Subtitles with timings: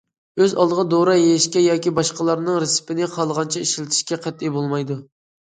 [0.43, 5.01] ئۆز ئالدىغا دورا يېيىشكە ياكى باشقىلارنىڭ رېتسېپىنى خالىغانچە ئىشلىتىشكە قەتئىي بولمايدۇ.